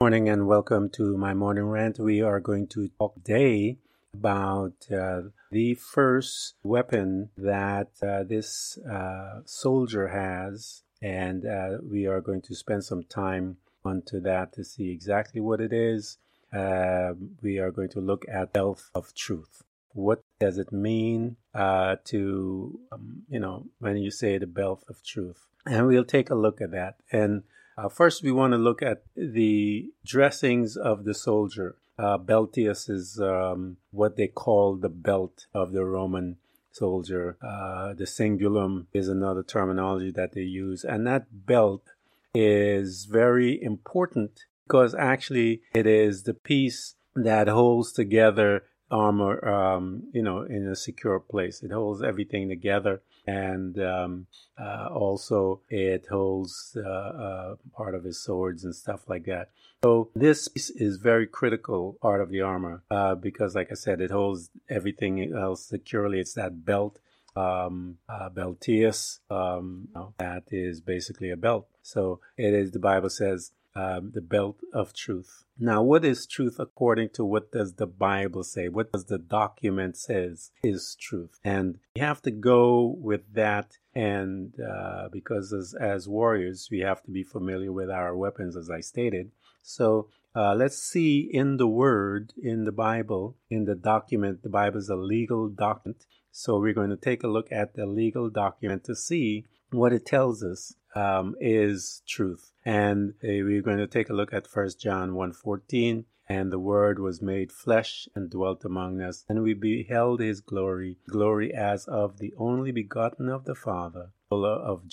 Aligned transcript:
Morning 0.00 0.28
and 0.28 0.48
welcome 0.48 0.90
to 0.90 1.16
my 1.16 1.34
morning 1.34 1.66
rant. 1.66 2.00
We 2.00 2.20
are 2.20 2.40
going 2.40 2.66
to 2.68 2.88
talk 2.98 3.14
today 3.14 3.78
about 4.12 4.72
uh, 4.92 5.22
the 5.52 5.74
first 5.74 6.54
weapon 6.64 7.30
that 7.38 7.90
uh, 8.02 8.24
this 8.24 8.76
uh, 8.78 9.42
soldier 9.44 10.08
has, 10.08 10.82
and 11.00 11.46
uh, 11.46 11.78
we 11.88 12.06
are 12.06 12.20
going 12.20 12.42
to 12.42 12.56
spend 12.56 12.82
some 12.82 13.04
time 13.04 13.58
onto 13.84 14.20
that 14.20 14.52
to 14.54 14.64
see 14.64 14.90
exactly 14.90 15.40
what 15.40 15.60
it 15.60 15.72
is. 15.72 16.18
Um, 16.52 17.36
we 17.40 17.60
are 17.60 17.70
going 17.70 17.90
to 17.90 18.00
look 18.00 18.24
at 18.28 18.52
belt 18.52 18.82
of 18.96 19.14
truth. 19.14 19.62
What 19.92 20.22
does 20.40 20.58
it 20.58 20.72
mean 20.72 21.36
uh, 21.54 21.96
to, 22.06 22.80
um, 22.90 23.22
you 23.28 23.38
know, 23.38 23.66
when 23.78 23.96
you 23.98 24.10
say 24.10 24.38
the 24.38 24.48
belt 24.48 24.82
of 24.88 25.04
truth? 25.04 25.46
And 25.64 25.86
we'll 25.86 26.04
take 26.04 26.30
a 26.30 26.34
look 26.34 26.60
at 26.60 26.72
that. 26.72 26.96
And 27.12 27.44
uh, 27.76 27.88
first, 27.88 28.22
we 28.22 28.32
want 28.32 28.52
to 28.52 28.58
look 28.58 28.82
at 28.82 29.02
the 29.16 29.90
dressings 30.04 30.76
of 30.76 31.04
the 31.04 31.14
soldier. 31.14 31.76
Uh, 31.98 32.18
Beltius 32.18 32.90
is 32.90 33.20
um, 33.20 33.76
what 33.90 34.16
they 34.16 34.28
call 34.28 34.76
the 34.76 34.88
belt 34.88 35.46
of 35.54 35.72
the 35.72 35.84
Roman 35.84 36.36
soldier. 36.72 37.36
Uh, 37.42 37.94
the 37.94 38.04
cingulum 38.04 38.86
is 38.92 39.08
another 39.08 39.42
terminology 39.42 40.10
that 40.10 40.32
they 40.32 40.42
use. 40.42 40.84
And 40.84 41.06
that 41.06 41.46
belt 41.46 41.92
is 42.34 43.04
very 43.04 43.62
important 43.62 44.44
because 44.66 44.94
actually 44.94 45.62
it 45.72 45.86
is 45.86 46.24
the 46.24 46.34
piece 46.34 46.96
that 47.14 47.48
holds 47.48 47.92
together 47.92 48.64
armor, 48.90 49.46
um, 49.48 50.04
you 50.12 50.22
know, 50.22 50.42
in 50.42 50.66
a 50.66 50.76
secure 50.76 51.20
place. 51.20 51.62
It 51.62 51.70
holds 51.70 52.02
everything 52.02 52.48
together 52.48 53.02
and 53.26 53.78
um, 53.78 54.26
uh, 54.60 54.88
also 54.92 55.60
it 55.68 56.06
holds 56.10 56.76
uh, 56.76 56.88
uh, 56.88 57.54
part 57.76 57.94
of 57.94 58.04
his 58.04 58.22
swords 58.22 58.64
and 58.64 58.74
stuff 58.74 59.08
like 59.08 59.24
that. 59.24 59.50
So 59.82 60.10
this 60.14 60.48
is 60.54 60.96
very 60.96 61.26
critical 61.26 61.98
part 62.00 62.20
of 62.20 62.30
the 62.30 62.40
armor 62.40 62.82
uh, 62.90 63.14
because, 63.14 63.54
like 63.54 63.68
I 63.70 63.74
said, 63.74 64.00
it 64.00 64.10
holds 64.10 64.50
everything 64.68 65.32
else 65.34 65.66
securely. 65.66 66.20
It's 66.20 66.34
that 66.34 66.64
belt, 66.64 67.00
um, 67.36 67.98
uh, 68.08 68.30
beltius, 68.30 69.18
um, 69.30 69.88
that 70.18 70.44
is 70.50 70.80
basically 70.80 71.30
a 71.30 71.36
belt. 71.36 71.68
So 71.82 72.20
it 72.38 72.54
is. 72.54 72.70
The 72.70 72.78
Bible 72.78 73.10
says 73.10 73.52
um, 73.76 74.12
the 74.14 74.20
belt 74.20 74.60
of 74.72 74.94
truth. 74.94 75.44
Now, 75.58 75.82
what 75.82 76.04
is 76.04 76.26
truth 76.26 76.56
according 76.58 77.10
to 77.10 77.24
what 77.24 77.52
does 77.52 77.74
the 77.74 77.86
Bible 77.86 78.42
say? 78.42 78.68
What 78.68 78.92
does 78.92 79.06
the 79.06 79.18
document 79.18 79.96
says 79.96 80.50
is 80.62 80.96
truth? 81.00 81.38
And 81.44 81.78
you 81.94 82.02
have 82.02 82.22
to 82.22 82.30
go 82.30 82.96
with 82.98 83.34
that. 83.34 83.78
And 83.94 84.54
uh, 84.60 85.08
because 85.12 85.52
as, 85.52 85.74
as 85.74 86.08
warriors, 86.08 86.68
we 86.70 86.80
have 86.80 87.02
to 87.04 87.10
be 87.10 87.22
familiar 87.22 87.72
with 87.72 87.90
our 87.90 88.16
weapons, 88.16 88.56
as 88.56 88.68
I 88.68 88.80
stated. 88.80 89.30
So 89.62 90.08
uh, 90.34 90.54
let's 90.54 90.78
see 90.78 91.28
in 91.32 91.58
the 91.58 91.68
Word, 91.68 92.32
in 92.36 92.64
the 92.64 92.72
Bible, 92.72 93.36
in 93.48 93.64
the 93.64 93.76
document. 93.76 94.42
The 94.42 94.48
Bible 94.48 94.78
is 94.78 94.88
a 94.88 94.96
legal 94.96 95.48
document. 95.48 96.04
So 96.32 96.58
we're 96.58 96.74
going 96.74 96.90
to 96.90 96.96
take 96.96 97.22
a 97.22 97.28
look 97.28 97.46
at 97.52 97.74
the 97.74 97.86
legal 97.86 98.28
document 98.28 98.82
to 98.84 98.96
see 98.96 99.44
what 99.70 99.92
it 99.92 100.04
tells 100.04 100.42
us 100.42 100.74
um, 100.96 101.36
is 101.40 102.02
truth. 102.08 102.50
And 102.64 103.10
uh, 103.22 103.44
we're 103.44 103.62
going 103.62 103.78
to 103.78 103.86
take 103.86 104.08
a 104.08 104.14
look 104.14 104.32
at 104.32 104.46
First 104.46 104.80
John 104.80 105.12
1.14. 105.12 106.04
And 106.26 106.50
the 106.50 106.58
Word 106.58 106.98
was 106.98 107.20
made 107.20 107.52
flesh 107.52 108.08
and 108.14 108.30
dwelt 108.30 108.64
among 108.64 109.02
us, 109.02 109.26
and 109.28 109.42
we 109.42 109.52
beheld 109.52 110.20
his 110.20 110.40
glory, 110.40 110.96
glory 111.06 111.52
as 111.52 111.84
of 111.84 112.16
the 112.16 112.32
only 112.38 112.72
begotten 112.72 113.28
of 113.28 113.44
the 113.44 113.54
Father, 113.54 114.12
full 114.30 114.46
of 114.46 114.84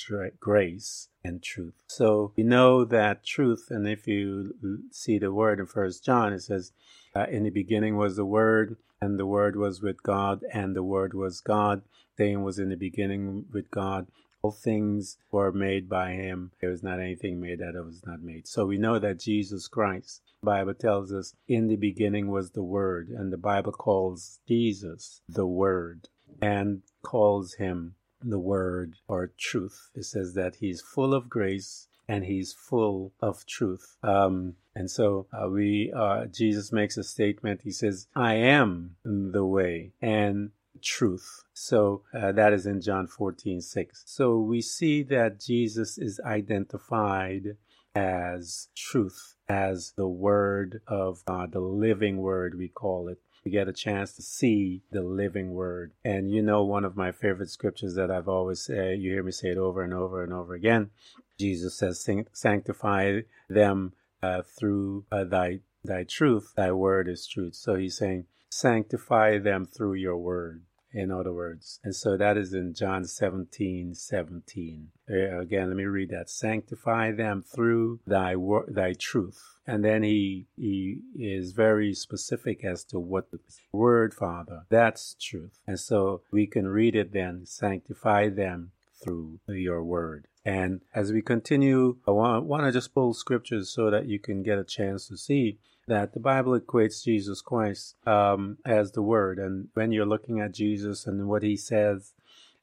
grace 0.41 1.07
and 1.23 1.41
truth. 1.41 1.75
So 1.87 2.33
we 2.35 2.43
know 2.43 2.83
that 2.83 3.23
truth, 3.23 3.67
and 3.69 3.87
if 3.87 4.07
you 4.07 4.55
see 4.91 5.19
the 5.19 5.31
word 5.31 5.61
in 5.61 5.67
First 5.67 6.03
John, 6.03 6.33
it 6.33 6.41
says, 6.41 6.73
uh, 7.15 7.27
"In 7.29 7.43
the 7.43 7.49
beginning 7.49 7.95
was 7.95 8.17
the 8.17 8.25
Word, 8.25 8.75
and 8.99 9.17
the 9.17 9.25
Word 9.25 9.55
was 9.55 9.81
with 9.81 10.03
God, 10.03 10.43
and 10.51 10.75
the 10.75 10.83
Word 10.83 11.13
was 11.13 11.39
God. 11.39 11.81
Same 12.17 12.43
was 12.43 12.59
in 12.59 12.69
the 12.69 12.75
beginning 12.75 13.45
with 13.53 13.71
God, 13.71 14.07
all 14.43 14.51
things 14.51 15.17
were 15.31 15.51
made 15.51 15.87
by 15.87 16.11
him. 16.13 16.51
There 16.59 16.69
was 16.69 16.81
not 16.81 16.99
anything 16.99 17.39
made 17.39 17.59
that 17.59 17.73
was 17.75 18.01
not 18.05 18.21
made. 18.21 18.47
So 18.47 18.65
we 18.65 18.77
know 18.77 18.97
that 18.97 19.19
Jesus 19.19 19.67
Christ, 19.67 20.21
Bible 20.41 20.73
tells 20.73 21.13
us, 21.13 21.35
in 21.47 21.67
the 21.67 21.75
beginning 21.75 22.31
was 22.31 22.51
the 22.51 22.63
Word, 22.63 23.09
and 23.09 23.31
the 23.31 23.37
Bible 23.37 23.71
calls 23.71 24.39
Jesus 24.47 25.21
the 25.29 25.45
Word 25.45 26.09
and 26.41 26.81
calls 27.03 27.55
him 27.55 27.95
the 28.23 28.39
Word 28.39 28.95
or 29.07 29.31
truth. 29.37 29.91
It 29.93 30.05
says 30.05 30.33
that 30.33 30.55
he's 30.55 30.81
full 30.81 31.13
of 31.13 31.29
grace 31.29 31.87
and 32.07 32.25
he's 32.25 32.51
full 32.51 33.13
of 33.21 33.45
truth. 33.45 33.95
Um, 34.01 34.55
and 34.75 34.89
so 34.89 35.27
uh, 35.31 35.49
we, 35.49 35.93
uh, 35.95 36.25
Jesus 36.25 36.71
makes 36.71 36.97
a 36.97 37.03
statement. 37.03 37.61
He 37.63 37.71
says, 37.71 38.07
"I 38.15 38.35
am 38.35 38.95
the 39.03 39.45
way 39.45 39.91
and 40.01 40.51
truth." 40.81 41.43
So 41.53 42.03
uh, 42.13 42.31
that 42.31 42.53
is 42.53 42.65
in 42.65 42.81
John 42.81 43.07
14, 43.07 43.61
6. 43.61 44.03
So 44.05 44.39
we 44.39 44.61
see 44.61 45.03
that 45.03 45.39
Jesus 45.39 45.97
is 45.97 46.19
identified 46.25 47.57
as 47.93 48.69
truth, 48.75 49.35
as 49.49 49.93
the 49.95 50.07
Word 50.07 50.81
of 50.87 51.23
God, 51.25 51.51
the 51.51 51.59
living 51.59 52.17
Word, 52.17 52.57
we 52.57 52.67
call 52.67 53.07
it. 53.07 53.19
We 53.43 53.51
get 53.51 53.67
a 53.67 53.73
chance 53.73 54.13
to 54.13 54.21
see 54.21 54.81
the 54.91 55.01
living 55.01 55.53
Word. 55.53 55.93
And 56.05 56.31
you 56.31 56.41
know, 56.41 56.63
one 56.63 56.85
of 56.85 56.95
my 56.95 57.11
favorite 57.11 57.49
scriptures 57.49 57.95
that 57.95 58.11
I've 58.11 58.27
always 58.27 58.61
said, 58.61 58.99
you 58.99 59.11
hear 59.11 59.23
me 59.23 59.31
say 59.31 59.49
it 59.49 59.57
over 59.57 59.83
and 59.83 59.93
over 59.93 60.23
and 60.23 60.31
over 60.31 60.53
again. 60.53 60.91
Jesus 61.39 61.75
says, 61.75 62.07
Sanctify 62.33 63.21
them 63.49 63.93
uh, 64.21 64.43
through 64.43 65.05
uh, 65.11 65.23
thy, 65.23 65.59
thy 65.83 66.03
truth, 66.03 66.53
thy 66.55 66.71
word 66.71 67.07
is 67.07 67.27
truth. 67.27 67.55
So 67.55 67.75
he's 67.75 67.97
saying, 67.97 68.25
Sanctify 68.51 69.39
them 69.39 69.65
through 69.65 69.93
your 69.93 70.17
word 70.17 70.63
in 70.93 71.11
other 71.11 71.31
words. 71.31 71.79
And 71.83 71.95
so 71.95 72.17
that 72.17 72.37
is 72.37 72.53
in 72.53 72.73
John 72.73 73.05
17, 73.05 73.95
17. 73.95 74.87
Uh, 75.09 75.39
again, 75.39 75.67
let 75.69 75.77
me 75.77 75.85
read 75.85 76.09
that. 76.09 76.29
Sanctify 76.29 77.11
them 77.11 77.43
through 77.43 78.01
thy 78.05 78.35
wor- 78.35 78.67
thy 78.67 78.93
truth. 78.93 79.55
And 79.65 79.85
then 79.85 80.03
he 80.03 80.47
he 80.57 80.99
is 81.15 81.53
very 81.53 81.93
specific 81.93 82.65
as 82.65 82.83
to 82.85 82.99
what 82.99 83.31
the 83.31 83.39
word, 83.71 84.13
Father, 84.13 84.63
that's 84.69 85.15
truth. 85.19 85.59
And 85.65 85.79
so 85.79 86.21
we 86.31 86.47
can 86.47 86.67
read 86.67 86.95
it 86.95 87.13
then, 87.13 87.45
sanctify 87.45 88.29
them 88.29 88.71
through 89.03 89.39
your 89.47 89.83
word. 89.83 90.27
And 90.43 90.81
as 90.93 91.11
we 91.11 91.21
continue, 91.21 91.97
I 92.07 92.11
want, 92.11 92.45
want 92.45 92.65
to 92.65 92.71
just 92.71 92.93
pull 92.93 93.13
scriptures 93.13 93.69
so 93.69 93.89
that 93.91 94.07
you 94.07 94.19
can 94.19 94.43
get 94.43 94.57
a 94.57 94.63
chance 94.63 95.07
to 95.07 95.17
see 95.17 95.59
that 95.91 96.13
the 96.13 96.21
Bible 96.21 96.57
equates 96.57 97.03
Jesus 97.03 97.41
Christ 97.41 97.97
um, 98.07 98.57
as 98.65 98.93
the 98.93 99.01
Word. 99.01 99.37
And 99.37 99.67
when 99.73 99.91
you're 99.91 100.05
looking 100.05 100.39
at 100.39 100.53
Jesus 100.53 101.05
and 101.05 101.27
what 101.27 101.43
he 101.43 101.57
says 101.57 102.13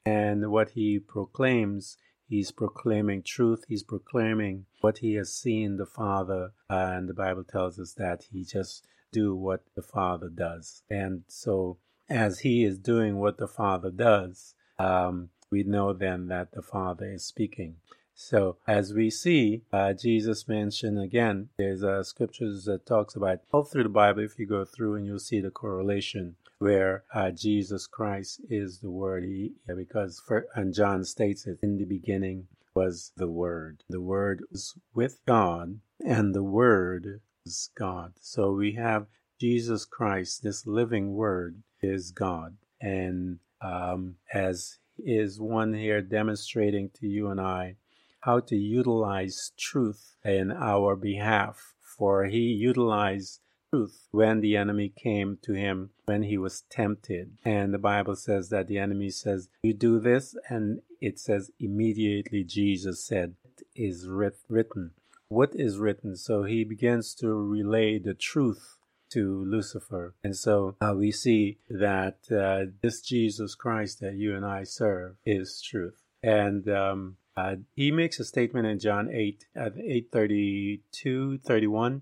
and 0.03 0.49
what 0.49 0.71
he 0.71 0.97
proclaims, 0.97 1.95
he's 2.27 2.49
proclaiming 2.51 3.21
truth. 3.21 3.65
He's 3.67 3.83
proclaiming 3.83 4.65
what 4.81 4.97
he 4.97 5.13
has 5.13 5.31
seen 5.31 5.77
the 5.77 5.85
Father. 5.85 6.53
Uh, 6.71 6.93
and 6.95 7.07
the 7.07 7.13
Bible 7.13 7.43
tells 7.43 7.77
us 7.77 7.93
that 7.99 8.25
he 8.31 8.43
just 8.43 8.87
do 9.11 9.35
what 9.35 9.61
the 9.75 9.83
Father 9.83 10.29
does. 10.29 10.81
And 10.89 11.21
so 11.27 11.77
as 12.09 12.39
he 12.39 12.63
is 12.63 12.79
doing 12.79 13.19
what 13.19 13.37
the 13.37 13.47
Father 13.47 13.91
does, 13.91 14.55
um, 14.79 15.29
we 15.51 15.61
know 15.61 15.93
then 15.93 16.29
that 16.29 16.53
the 16.53 16.63
Father 16.63 17.05
is 17.05 17.25
speaking. 17.25 17.75
So 18.21 18.57
as 18.67 18.93
we 18.93 19.09
see, 19.09 19.63
uh, 19.71 19.93
Jesus 19.93 20.45
mentioned 20.45 20.99
again, 20.99 21.49
there's 21.57 21.83
a 21.83 22.03
scriptures 22.03 22.65
that 22.65 22.85
talks 22.85 23.15
about 23.15 23.39
all 23.53 23.63
through 23.63 23.83
the 23.83 23.89
Bible. 23.89 24.21
If 24.21 24.37
you 24.37 24.45
go 24.45 24.65
through 24.65 24.95
and 24.95 25.05
you'll 25.05 25.19
see 25.19 25.39
the 25.39 25.49
correlation 25.49 26.35
where 26.57 27.05
uh, 27.13 27.31
Jesus 27.31 27.87
Christ 27.87 28.41
is 28.49 28.79
the 28.79 28.89
Word. 28.89 29.23
He, 29.23 29.53
yeah, 29.65 29.75
because 29.75 30.19
for, 30.19 30.47
and 30.53 30.73
John 30.73 31.05
states 31.05 31.47
it 31.47 31.59
in 31.63 31.77
the 31.77 31.85
beginning 31.85 32.49
was 32.73 33.13
the 33.15 33.29
Word. 33.29 33.83
The 33.87 34.01
Word 34.01 34.43
was 34.51 34.75
with 34.93 35.21
God, 35.25 35.79
and 36.05 36.35
the 36.35 36.43
Word 36.43 37.21
is 37.45 37.69
God. 37.73 38.15
So 38.19 38.51
we 38.51 38.73
have 38.73 39.07
Jesus 39.39 39.85
Christ, 39.85 40.43
this 40.43 40.67
living 40.67 41.13
Word 41.13 41.63
is 41.81 42.11
God. 42.11 42.57
And 42.81 43.39
um, 43.61 44.15
as 44.33 44.77
is 44.97 45.39
one 45.39 45.73
here 45.73 46.01
demonstrating 46.01 46.89
to 46.99 47.07
you 47.07 47.29
and 47.29 47.39
I 47.39 47.77
how 48.21 48.39
to 48.41 48.55
utilize 48.55 49.51
truth 49.57 50.15
in 50.23 50.51
our 50.51 50.95
behalf. 50.95 51.73
For 51.81 52.25
he 52.25 52.39
utilized 52.39 53.41
truth 53.69 54.07
when 54.11 54.41
the 54.41 54.55
enemy 54.55 54.89
came 54.95 55.37
to 55.43 55.53
him 55.53 55.91
when 56.05 56.23
he 56.23 56.37
was 56.37 56.63
tempted. 56.69 57.37
And 57.45 57.73
the 57.73 57.79
Bible 57.79 58.15
says 58.15 58.49
that 58.49 58.67
the 58.67 58.77
enemy 58.77 59.09
says, 59.09 59.49
You 59.63 59.73
do 59.73 59.99
this, 59.99 60.35
and 60.49 60.81
it 61.01 61.19
says, 61.19 61.51
immediately 61.59 62.43
Jesus 62.43 63.05
said, 63.05 63.35
It 63.43 63.67
is 63.75 64.07
written. 64.07 64.91
What 65.27 65.51
is 65.53 65.77
written? 65.77 66.15
So 66.15 66.43
he 66.43 66.63
begins 66.63 67.13
to 67.15 67.31
relay 67.31 67.99
the 67.99 68.15
truth 68.15 68.77
to 69.11 69.43
Lucifer. 69.45 70.15
And 70.23 70.35
so 70.35 70.75
uh, 70.81 70.93
we 70.95 71.11
see 71.11 71.59
that 71.69 72.17
uh, 72.31 72.71
this 72.81 73.01
Jesus 73.01 73.55
Christ 73.55 73.99
that 74.01 74.15
you 74.15 74.35
and 74.35 74.45
I 74.45 74.63
serve 74.63 75.15
is 75.25 75.61
truth. 75.61 76.01
And 76.21 76.69
um, 76.69 77.17
uh, 77.39 77.55
he 77.75 77.91
makes 77.91 78.19
a 78.19 78.25
statement 78.25 78.67
in 78.67 78.79
John 78.79 79.09
8, 79.11 79.45
at 79.55 79.73
8 79.77 80.09
32, 80.11 81.39
31 81.39 82.01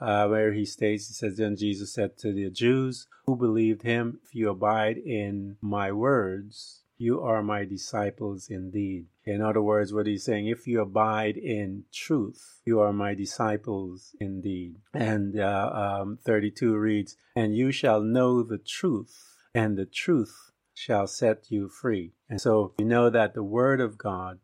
uh, 0.00 0.26
where 0.28 0.52
he 0.52 0.64
states, 0.64 1.08
he 1.08 1.14
says, 1.14 1.36
Then 1.36 1.56
Jesus 1.56 1.92
said 1.92 2.16
to 2.18 2.32
the 2.32 2.50
Jews 2.50 3.06
who 3.26 3.36
believed 3.36 3.82
him, 3.82 4.20
If 4.24 4.34
you 4.34 4.50
abide 4.50 4.96
in 4.96 5.56
my 5.60 5.92
words, 5.92 6.82
you 6.96 7.20
are 7.20 7.42
my 7.42 7.64
disciples 7.64 8.48
indeed. 8.50 9.06
In 9.24 9.40
other 9.40 9.62
words, 9.62 9.92
what 9.92 10.06
he's 10.06 10.24
saying, 10.24 10.46
if 10.46 10.66
you 10.66 10.80
abide 10.80 11.36
in 11.36 11.84
truth, 11.92 12.60
you 12.64 12.80
are 12.80 12.92
my 12.92 13.14
disciples 13.14 14.16
indeed. 14.20 14.76
And 14.92 15.38
uh, 15.38 15.98
um, 16.00 16.18
32 16.24 16.76
reads, 16.76 17.16
And 17.36 17.56
you 17.56 17.70
shall 17.70 18.00
know 18.00 18.42
the 18.42 18.58
truth, 18.58 19.36
and 19.54 19.76
the 19.76 19.86
truth 19.86 20.50
shall 20.74 21.06
set 21.06 21.50
you 21.50 21.68
free. 21.68 22.12
And 22.28 22.40
so 22.40 22.72
we 22.78 22.84
know 22.84 23.10
that 23.10 23.34
the 23.34 23.42
word 23.42 23.80
of 23.80 23.98
God 23.98 24.38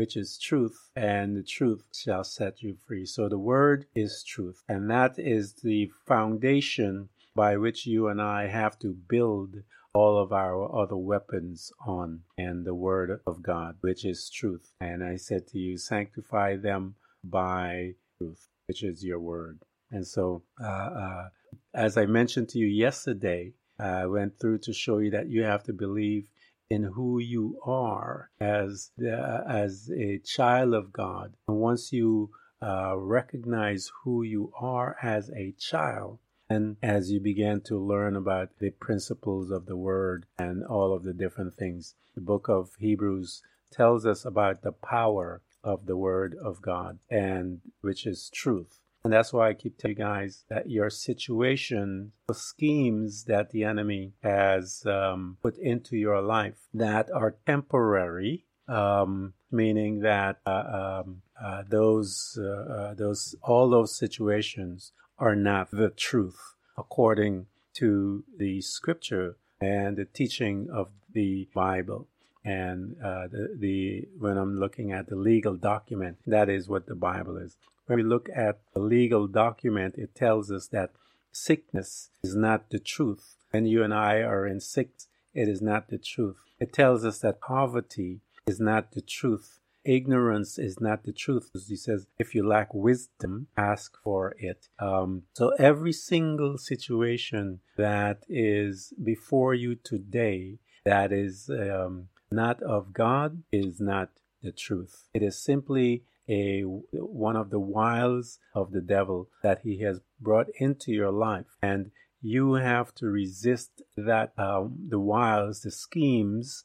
which 0.00 0.16
is 0.16 0.38
truth, 0.38 0.88
and 0.96 1.36
the 1.36 1.42
truth 1.42 1.84
shall 1.94 2.24
set 2.24 2.62
you 2.62 2.74
free. 2.86 3.04
So 3.04 3.28
the 3.28 3.36
word 3.36 3.84
is 3.94 4.24
truth, 4.24 4.64
and 4.66 4.88
that 4.88 5.18
is 5.18 5.52
the 5.62 5.92
foundation 6.06 7.10
by 7.34 7.58
which 7.58 7.84
you 7.84 8.08
and 8.08 8.18
I 8.22 8.46
have 8.46 8.78
to 8.78 8.94
build 8.94 9.56
all 9.92 10.16
of 10.16 10.32
our 10.32 10.74
other 10.74 10.96
weapons 10.96 11.70
on, 11.86 12.20
and 12.38 12.64
the 12.64 12.74
word 12.74 13.20
of 13.26 13.42
God, 13.42 13.76
which 13.82 14.06
is 14.06 14.30
truth. 14.30 14.72
And 14.80 15.04
I 15.04 15.16
said 15.16 15.46
to 15.48 15.58
you, 15.58 15.76
sanctify 15.76 16.56
them 16.56 16.94
by 17.22 17.96
truth, 18.16 18.48
which 18.68 18.82
is 18.82 19.04
your 19.04 19.20
word. 19.20 19.58
And 19.90 20.06
so, 20.06 20.44
uh, 20.58 20.90
uh, 21.04 21.28
as 21.74 21.98
I 21.98 22.06
mentioned 22.06 22.48
to 22.50 22.58
you 22.58 22.68
yesterday, 22.68 23.52
I 23.78 24.06
went 24.06 24.40
through 24.40 24.60
to 24.60 24.72
show 24.72 24.96
you 24.96 25.10
that 25.10 25.28
you 25.28 25.42
have 25.42 25.64
to 25.64 25.74
believe 25.74 26.30
in 26.70 26.84
who 26.84 27.18
you 27.18 27.60
are 27.64 28.30
as 28.40 28.92
the, 28.96 29.44
as 29.48 29.90
a 29.90 30.18
child 30.18 30.72
of 30.72 30.92
God. 30.92 31.34
And 31.48 31.58
once 31.58 31.92
you 31.92 32.30
uh, 32.62 32.96
recognize 32.96 33.90
who 34.04 34.22
you 34.22 34.52
are 34.58 34.96
as 35.02 35.30
a 35.30 35.52
child, 35.58 36.20
and 36.48 36.76
as 36.82 37.10
you 37.10 37.20
begin 37.20 37.60
to 37.62 37.78
learn 37.78 38.16
about 38.16 38.58
the 38.58 38.70
principles 38.70 39.50
of 39.50 39.66
the 39.66 39.76
word 39.76 40.26
and 40.38 40.64
all 40.64 40.92
of 40.92 41.02
the 41.02 41.12
different 41.12 41.54
things, 41.54 41.94
the 42.14 42.20
book 42.20 42.48
of 42.48 42.70
Hebrews 42.78 43.42
tells 43.70 44.04
us 44.04 44.24
about 44.24 44.62
the 44.62 44.72
power 44.72 45.42
of 45.62 45.86
the 45.86 45.96
word 45.96 46.34
of 46.42 46.62
God 46.62 46.98
and 47.08 47.60
which 47.80 48.06
is 48.06 48.30
truth. 48.30 48.80
And 49.02 49.12
that's 49.12 49.32
why 49.32 49.48
I 49.48 49.54
keep 49.54 49.78
telling 49.78 49.96
you 49.96 50.04
guys 50.04 50.44
that 50.50 50.68
your 50.68 50.90
situation, 50.90 52.12
the 52.28 52.34
schemes 52.34 53.24
that 53.24 53.50
the 53.50 53.64
enemy 53.64 54.12
has 54.22 54.84
um, 54.84 55.38
put 55.42 55.56
into 55.56 55.96
your 55.96 56.20
life 56.20 56.68
that 56.74 57.10
are 57.10 57.36
temporary, 57.46 58.44
um, 58.68 59.32
meaning 59.50 60.00
that 60.00 60.40
uh, 60.46 61.00
um, 61.04 61.22
uh, 61.42 61.62
those, 61.66 62.38
uh, 62.38 62.72
uh 62.72 62.94
those, 62.94 63.34
all 63.42 63.70
those 63.70 63.96
situations 63.96 64.92
are 65.18 65.36
not 65.36 65.70
the 65.70 65.90
truth 65.90 66.54
according 66.76 67.46
to 67.74 68.24
the 68.36 68.60
scripture 68.60 69.36
and 69.60 69.96
the 69.96 70.04
teaching 70.04 70.68
of 70.70 70.88
the 71.12 71.48
Bible 71.54 72.06
and 72.44 72.96
uh, 73.02 73.28
the, 73.28 73.54
the 73.58 74.08
when 74.18 74.38
I'm 74.38 74.58
looking 74.58 74.92
at 74.92 75.08
the 75.08 75.16
legal 75.16 75.56
document, 75.56 76.18
that 76.26 76.48
is 76.48 76.68
what 76.68 76.86
the 76.86 76.94
Bible 76.94 77.36
is. 77.36 77.56
When 77.90 77.96
we 77.96 78.04
look 78.04 78.28
at 78.32 78.60
the 78.72 78.78
legal 78.78 79.26
document, 79.26 79.96
it 79.98 80.14
tells 80.14 80.48
us 80.48 80.68
that 80.68 80.92
sickness 81.32 82.10
is 82.22 82.36
not 82.36 82.70
the 82.70 82.78
truth. 82.78 83.34
When 83.50 83.66
you 83.66 83.82
and 83.82 83.92
I 83.92 84.18
are 84.18 84.46
in 84.46 84.60
sickness, 84.60 85.08
it 85.34 85.48
is 85.48 85.60
not 85.60 85.88
the 85.88 85.98
truth. 85.98 86.36
It 86.60 86.72
tells 86.72 87.04
us 87.04 87.18
that 87.18 87.40
poverty 87.40 88.20
is 88.46 88.60
not 88.60 88.92
the 88.92 89.00
truth. 89.00 89.58
Ignorance 89.84 90.56
is 90.56 90.80
not 90.80 91.02
the 91.02 91.12
truth. 91.12 91.50
He 91.66 91.74
says, 91.74 92.06
if 92.16 92.32
you 92.32 92.46
lack 92.46 92.72
wisdom, 92.72 93.48
ask 93.56 93.96
for 94.04 94.36
it. 94.38 94.68
Um, 94.78 95.24
so 95.32 95.48
every 95.58 95.92
single 95.92 96.58
situation 96.58 97.58
that 97.76 98.22
is 98.28 98.94
before 99.02 99.52
you 99.52 99.74
today 99.74 100.60
that 100.84 101.10
is 101.10 101.50
um, 101.50 102.06
not 102.30 102.62
of 102.62 102.92
God 102.92 103.42
is 103.50 103.80
not 103.80 104.10
the 104.44 104.52
truth. 104.52 105.08
It 105.12 105.24
is 105.24 105.36
simply 105.36 106.04
a 106.30 106.62
one 106.92 107.36
of 107.36 107.50
the 107.50 107.60
wiles 107.60 108.38
of 108.54 108.72
the 108.72 108.80
devil 108.80 109.28
that 109.42 109.60
he 109.62 109.82
has 109.82 110.00
brought 110.20 110.46
into 110.58 110.92
your 110.92 111.10
life 111.10 111.56
and 111.62 111.90
you 112.22 112.54
have 112.54 112.94
to 112.94 113.06
resist 113.06 113.82
that 113.96 114.32
um, 114.38 114.76
the 114.88 115.00
wiles 115.00 115.62
the 115.62 115.70
schemes 115.70 116.64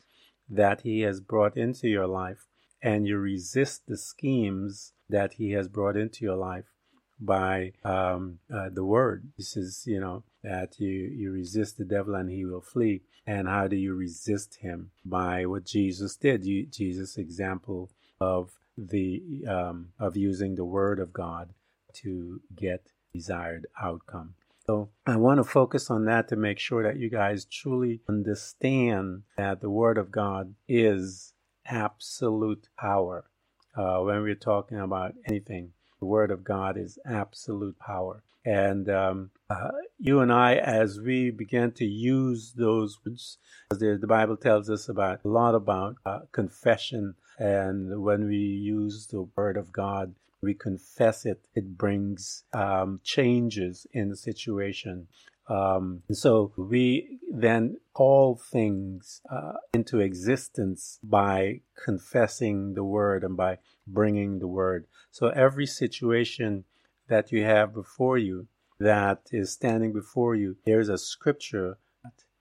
that 0.49 0.81
he 0.81 1.01
has 1.01 1.19
brought 1.19 1.57
into 1.57 1.87
your 1.87 2.07
life 2.07 2.47
and 2.81 3.07
you 3.07 3.17
resist 3.17 3.87
the 3.87 3.97
schemes 3.97 4.93
that 5.09 5.33
he 5.33 5.51
has 5.51 5.67
brought 5.67 5.97
into 5.97 6.23
your 6.23 6.35
life 6.35 6.65
by 7.19 7.71
um, 7.83 8.39
uh, 8.53 8.69
the 8.71 8.83
word. 8.83 9.31
This 9.37 9.55
is, 9.55 9.83
you 9.85 9.99
know, 9.99 10.23
that 10.43 10.79
you, 10.79 10.89
you 10.89 11.31
resist 11.31 11.77
the 11.77 11.85
devil 11.85 12.15
and 12.15 12.29
he 12.29 12.45
will 12.45 12.61
flee. 12.61 13.01
And 13.25 13.47
how 13.47 13.67
do 13.67 13.75
you 13.75 13.95
resist 13.95 14.57
him? 14.61 14.91
By 15.03 15.45
what 15.45 15.65
Jesus 15.65 16.15
did. 16.15 16.45
You, 16.45 16.67
Jesus' 16.67 17.17
example 17.17 17.89
of 18.19 18.51
the 18.77 19.45
um, 19.47 19.89
of 19.99 20.17
using 20.17 20.55
the 20.55 20.65
word 20.65 20.99
of 20.99 21.13
God 21.13 21.53
to 21.93 22.41
get 22.55 22.91
desired 23.13 23.67
outcome. 23.81 24.35
So 24.65 24.89
I 25.05 25.15
want 25.17 25.37
to 25.37 25.43
focus 25.43 25.91
on 25.91 26.05
that 26.05 26.27
to 26.29 26.35
make 26.35 26.59
sure 26.59 26.81
that 26.83 26.97
you 26.97 27.09
guys 27.09 27.45
truly 27.45 28.01
understand 28.09 29.23
that 29.37 29.61
the 29.61 29.69
word 29.69 29.97
of 29.97 30.11
God 30.11 30.55
is 30.67 31.33
absolute 31.65 32.69
power. 32.77 33.25
Uh, 33.75 33.99
when 33.99 34.21
we're 34.21 34.35
talking 34.35 34.79
about 34.79 35.13
anything, 35.27 35.71
the 35.99 36.05
Word 36.05 36.31
of 36.31 36.43
God 36.43 36.77
is 36.77 36.97
absolute 37.05 37.77
power. 37.79 38.23
And 38.45 38.87
um, 38.89 39.31
uh, 39.49 39.71
you 39.97 40.19
and 40.19 40.31
I, 40.31 40.55
as 40.55 40.99
we 40.99 41.31
begin 41.31 41.71
to 41.73 41.85
use 41.85 42.53
those 42.55 42.99
words, 43.03 43.37
the, 43.71 43.97
the 43.99 44.07
Bible 44.07 44.37
tells 44.37 44.69
us 44.69 44.87
about 44.87 45.21
a 45.25 45.27
lot 45.27 45.55
about 45.55 45.95
uh, 46.05 46.19
confession. 46.31 47.15
And 47.37 48.03
when 48.03 48.27
we 48.27 48.37
use 48.37 49.07
the 49.07 49.23
Word 49.35 49.57
of 49.57 49.71
God, 49.71 50.15
we 50.41 50.53
confess 50.53 51.25
it, 51.25 51.47
it 51.55 51.77
brings 51.77 52.43
um, 52.53 52.99
changes 53.03 53.87
in 53.91 54.09
the 54.09 54.15
situation. 54.15 55.07
Um, 55.47 56.03
so 56.11 56.53
we 56.57 57.19
then 57.31 57.77
call 57.93 58.35
things 58.35 59.21
uh, 59.29 59.53
into 59.73 59.99
existence 59.99 60.99
by 61.03 61.61
confessing 61.83 62.73
the 62.73 62.83
word 62.83 63.23
and 63.23 63.37
by 63.37 63.59
bringing 63.85 64.39
the 64.39 64.47
word. 64.47 64.87
So 65.11 65.27
every 65.29 65.67
situation 65.67 66.63
that 67.07 67.31
you 67.31 67.43
have 67.43 67.73
before 67.73 68.17
you 68.17 68.47
that 68.79 69.21
is 69.31 69.51
standing 69.51 69.93
before 69.93 70.35
you, 70.35 70.57
there's 70.65 70.89
a 70.89 70.97
scripture. 70.97 71.77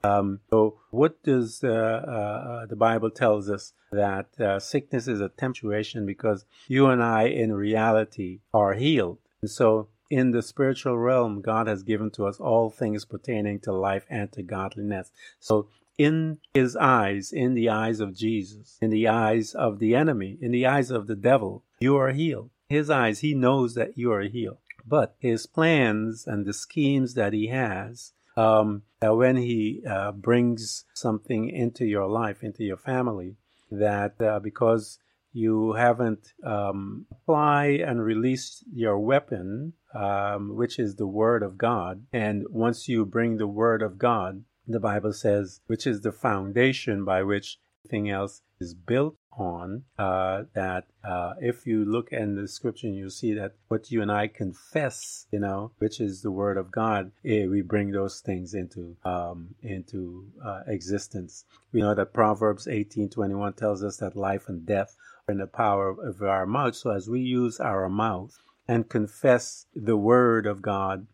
Um, 0.05 0.41
so 0.51 0.79
what 0.91 1.23
does 1.23 1.65
uh, 1.65 1.69
uh, 1.69 2.67
the 2.67 2.77
Bible 2.77 3.11
tells 3.11 3.49
us 3.49 3.73
that 3.91 4.39
uh, 4.39 4.61
sickness 4.61 5.09
is 5.09 5.21
a 5.21 5.31
temptation 5.31 6.05
because 6.05 6.45
you 6.69 6.87
and 6.87 7.03
I 7.03 7.25
in 7.25 7.53
reality 7.55 8.41
are 8.53 8.75
healed. 8.75 9.19
And 9.41 9.51
so 9.51 9.89
in 10.11 10.33
the 10.33 10.43
spiritual 10.43 10.99
realm, 10.99 11.41
God 11.41 11.67
has 11.67 11.83
given 11.83 12.11
to 12.13 12.27
us 12.27 12.39
all 12.39 12.71
things 12.71 13.05
pertaining 13.05 13.61
to 13.61 13.73
life 13.73 14.05
and 14.11 14.31
to 14.33 14.43
godliness. 14.43 15.11
So 15.41 15.69
in 15.97 16.39
his 16.53 16.77
eyes, 16.77 17.33
in 17.33 17.55
the 17.55 17.69
eyes 17.69 18.01
of 18.01 18.15
Jesus, 18.15 18.79
in 18.83 18.91
the 18.91 19.09
eyes 19.09 19.55
of 19.55 19.79
the 19.79 19.95
enemy, 19.95 20.37
in 20.41 20.51
the 20.51 20.67
eyes 20.67 20.91
of 20.91 21.07
the 21.07 21.17
devil, 21.17 21.65
you 21.81 21.97
are 21.97 22.13
healed. 22.13 22.51
His 22.69 22.91
eyes, 22.91 23.21
he 23.21 23.35
knows 23.35 23.75
that 23.75 23.97
you 23.97 24.13
are 24.13 24.23
healed. 24.23 24.59
But 24.87 25.15
his 25.19 25.47
plans 25.47 26.27
and 26.27 26.45
the 26.45 26.53
schemes 26.53 27.15
that 27.15 27.33
he 27.33 27.47
has, 27.47 28.13
um, 28.37 28.83
that 29.01 29.15
when 29.15 29.37
he 29.37 29.83
uh, 29.89 30.13
brings 30.13 30.85
something 30.95 31.49
into 31.49 31.85
your 31.85 32.07
life, 32.07 32.43
into 32.43 32.65
your 32.65 32.77
family, 32.77 33.37
that 33.71 34.21
uh, 34.21 34.41
because 34.41 34.99
you 35.33 35.73
haven't 35.73 36.33
um, 36.45 37.07
applied 37.11 37.81
and 37.81 38.05
released 38.05 38.65
your 38.73 38.99
weapon, 38.99 39.73
um, 39.95 40.57
which 40.57 40.79
is 40.79 40.95
the 40.95 41.07
Word 41.07 41.43
of 41.43 41.59
God. 41.59 42.07
And 42.13 42.45
once 42.51 42.89
you 42.89 43.05
bring 43.05 43.37
the 43.37 43.49
Word 43.49 43.83
of 43.83 43.99
God, 43.99 44.45
the 44.67 44.81
Bible 44.81 45.13
says, 45.13 45.61
which 45.67 45.87
is 45.87 46.01
the 46.01 46.13
foundation 46.13 47.05
by 47.05 47.23
which 47.23 47.59
everything 47.85 48.09
else 48.09 48.43
is 48.61 48.75
built 48.75 49.17
on, 49.39 49.85
uh, 49.99 50.45
that 50.55 50.85
uh, 51.03 51.35
if 51.41 51.67
you 51.67 51.85
look 51.85 52.13
in 52.13 52.37
the 52.37 52.49
scripture, 52.49 52.89
you'll 52.89 53.11
see 53.11 53.35
that 53.35 53.53
what 53.69 53.91
you 53.91 54.03
and 54.03 54.11
I 54.11 54.29
confess, 54.29 55.27
you 55.31 55.41
know, 55.41 55.73
which 55.79 56.01
is 56.01 56.23
the 56.23 56.31
word 56.31 56.57
of 56.57 56.71
God, 56.71 57.13
eh, 57.25 57.47
we 57.47 57.63
bring 57.63 57.91
those 57.91 58.21
things 58.21 58.55
into 58.55 58.97
um, 59.05 59.55
into 59.63 60.27
uh, 60.45 60.63
existence. 60.67 61.45
We 61.73 61.81
know 61.81 61.95
that 61.95 62.13
Proverbs 62.13 62.69
eighteen 62.69 63.09
twenty 63.09 63.35
one 63.35 63.53
tells 63.53 63.83
us 63.83 63.97
that 63.99 64.17
life 64.17 64.49
and 64.49 64.65
death 64.65 64.97
are 65.29 65.33
in 65.33 65.39
the 65.39 65.47
power 65.47 65.91
of 65.91 66.23
our 66.23 66.47
mouth. 66.47 66.77
So 66.77 66.91
as 66.91 67.09
we 67.09 67.21
use 67.21 67.61
our 67.61 67.89
mouth 67.89 68.37
and 68.69 68.89
confess 68.89 69.67
the 69.75 69.97
word 69.97 70.47
of 70.47 70.63
God 70.63 71.07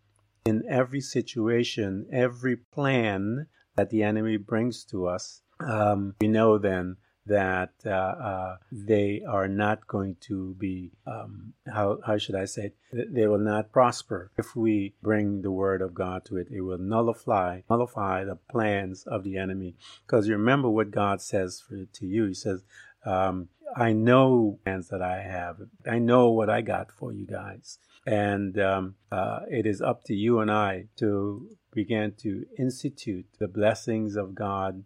in 0.45 0.65
every 0.69 1.01
situation, 1.01 2.07
every 2.13 2.57
plan 2.57 3.47
that 3.77 3.91
the 3.91 4.03
enemy 4.03 4.37
brings 4.37 4.85
to 4.85 5.07
us, 5.07 5.43
um, 5.61 6.15
we 6.21 6.29
know 6.29 6.59
then 6.59 6.97
that 7.31 7.71
uh, 7.87 7.91
uh, 7.91 8.57
they 8.73 9.23
are 9.27 9.47
not 9.47 9.87
going 9.87 10.17
to 10.21 10.55
be 10.59 10.91
um, 11.07 11.55
how 11.73 11.99
how 12.05 12.19
should 12.19 12.35
I 12.35 12.45
say 12.45 12.73
it? 12.93 13.15
They 13.15 13.27
will 13.29 13.39
not 13.39 13.73
prosper 13.73 14.33
if 14.37 14.57
we 14.57 14.95
bring 15.01 15.43
the 15.43 15.53
word 15.53 15.81
of 15.81 15.95
God 15.95 16.25
to 16.27 16.37
it. 16.37 16.49
It 16.51 16.63
will 16.63 16.79
nullify 16.79 17.61
nullify 17.71 18.25
the 18.25 18.35
plans 18.51 19.05
of 19.07 19.23
the 19.23 19.39
enemy. 19.39 19.77
Because 20.05 20.27
you 20.27 20.33
remember 20.33 20.69
what 20.69 20.91
God 20.91 21.23
says 21.23 21.61
for, 21.61 21.85
to 21.85 22.07
you. 22.07 22.27
He 22.27 22.35
says, 22.35 22.65
um, 23.07 23.49
"I 23.77 23.93
know 23.93 24.59
plans 24.65 24.89
that 24.89 25.03
I 25.03 25.23
have. 25.23 25.59
I 25.89 26.01
know 26.01 26.31
what 26.31 26.51
I 26.51 26.63
got 26.63 26.91
for 26.91 27.13
you 27.13 27.27
guys." 27.27 27.79
And 28.07 28.59
um, 28.59 28.97
uh, 29.13 29.41
it 29.49 29.67
is 29.67 29.81
up 29.81 30.03
to 30.05 30.15
you 30.15 30.41
and 30.41 30.51
I 30.51 30.87
to 30.97 31.49
begin 31.73 32.15
to 32.23 32.45
institute 32.59 33.27
the 33.39 33.47
blessings 33.47 34.17
of 34.17 34.35
God 34.35 34.85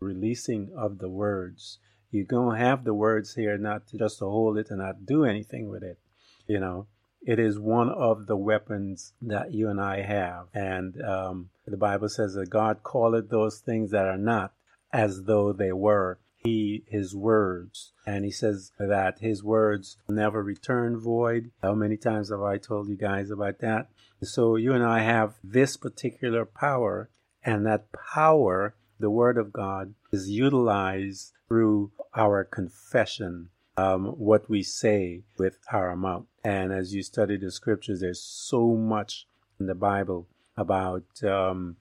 releasing 0.00 0.70
of 0.76 0.98
the 0.98 1.08
words. 1.08 1.78
You 2.10 2.24
don't 2.24 2.56
have 2.56 2.84
the 2.84 2.94
words 2.94 3.34
here, 3.34 3.56
not 3.56 3.86
to 3.88 3.98
just 3.98 4.18
to 4.18 4.24
hold 4.24 4.58
it 4.58 4.68
and 4.70 4.78
not 4.78 5.06
do 5.06 5.24
anything 5.24 5.68
with 5.68 5.82
it. 5.82 5.98
You 6.46 6.58
know, 6.58 6.86
it 7.22 7.38
is 7.38 7.58
one 7.58 7.90
of 7.90 8.26
the 8.26 8.36
weapons 8.36 9.12
that 9.22 9.52
you 9.52 9.68
and 9.68 9.80
I 9.80 10.02
have. 10.02 10.48
And 10.54 11.00
um, 11.02 11.50
the 11.66 11.76
Bible 11.76 12.08
says 12.08 12.34
that 12.34 12.50
God 12.50 12.80
calleth 12.84 13.30
those 13.30 13.58
things 13.58 13.90
that 13.90 14.06
are 14.06 14.18
not 14.18 14.52
as 14.92 15.24
though 15.24 15.52
they 15.52 15.72
were. 15.72 16.18
He, 16.42 16.84
his 16.88 17.14
words. 17.14 17.92
And 18.06 18.24
he 18.24 18.30
says 18.30 18.72
that 18.78 19.18
his 19.18 19.44
words 19.44 19.98
never 20.08 20.42
return 20.42 20.98
void. 20.98 21.50
How 21.62 21.74
many 21.74 21.98
times 21.98 22.30
have 22.30 22.40
I 22.40 22.56
told 22.56 22.88
you 22.88 22.96
guys 22.96 23.30
about 23.30 23.58
that? 23.58 23.88
So 24.22 24.56
you 24.56 24.72
and 24.72 24.82
I 24.82 25.00
have 25.00 25.34
this 25.44 25.76
particular 25.76 26.46
power, 26.46 27.10
and 27.44 27.66
that 27.66 27.88
power 27.92 28.74
the 29.00 29.10
Word 29.10 29.38
of 29.38 29.52
God 29.52 29.94
is 30.12 30.30
utilized 30.30 31.32
through 31.48 31.90
our 32.14 32.44
confession, 32.44 33.48
um, 33.76 34.06
what 34.06 34.48
we 34.48 34.62
say 34.62 35.22
with 35.38 35.58
our 35.72 35.96
mouth. 35.96 36.26
And 36.44 36.72
as 36.72 36.94
you 36.94 37.02
study 37.02 37.36
the 37.36 37.50
scriptures, 37.50 38.00
there's 38.00 38.22
so 38.22 38.74
much 38.74 39.26
in 39.58 39.66
the 39.66 39.74
Bible 39.74 40.28
about 40.56 41.04
um, 41.24 41.76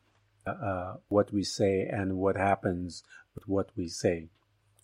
uh, 0.47 0.51
uh 0.51 0.93
what 1.09 1.33
we 1.33 1.43
say 1.43 1.81
and 1.81 2.17
what 2.17 2.37
happens 2.37 3.03
with 3.35 3.47
what 3.47 3.69
we 3.75 3.87
say. 3.87 4.29